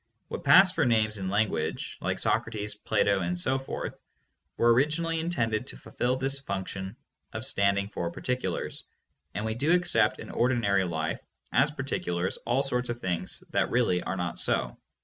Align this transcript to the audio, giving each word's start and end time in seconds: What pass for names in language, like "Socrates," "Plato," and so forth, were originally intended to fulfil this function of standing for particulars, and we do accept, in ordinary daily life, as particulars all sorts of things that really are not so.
What 0.29 0.43
pass 0.43 0.71
for 0.71 0.83
names 0.83 1.19
in 1.19 1.29
language, 1.29 1.99
like 2.01 2.17
"Socrates," 2.17 2.73
"Plato," 2.73 3.19
and 3.19 3.37
so 3.39 3.59
forth, 3.59 3.93
were 4.57 4.73
originally 4.73 5.19
intended 5.19 5.67
to 5.67 5.77
fulfil 5.77 6.15
this 6.15 6.39
function 6.39 6.95
of 7.33 7.45
standing 7.45 7.87
for 7.87 8.09
particulars, 8.09 8.83
and 9.35 9.45
we 9.45 9.53
do 9.53 9.71
accept, 9.73 10.17
in 10.17 10.31
ordinary 10.31 10.81
daily 10.81 10.91
life, 10.91 11.19
as 11.53 11.69
particulars 11.69 12.37
all 12.47 12.63
sorts 12.63 12.89
of 12.89 12.99
things 12.99 13.43
that 13.51 13.69
really 13.69 14.01
are 14.01 14.17
not 14.17 14.39
so. 14.39 14.75